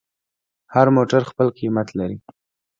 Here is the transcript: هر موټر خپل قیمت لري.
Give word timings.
هر 0.73 0.87
موټر 0.95 1.21
خپل 1.29 1.47
قیمت 1.59 1.87
لري. 1.99 2.17